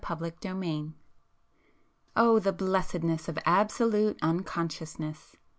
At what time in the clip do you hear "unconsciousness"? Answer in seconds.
4.23-5.35